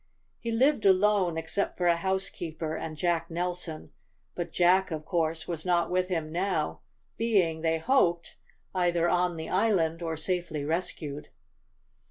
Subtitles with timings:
[0.39, 3.91] He lived alone, except for a housekeeper and Jack Nelson,
[4.33, 6.81] but Jack, of course, was not with him now,
[7.17, 8.37] being, they hoped,
[8.73, 11.29] either on the island or safely rescued.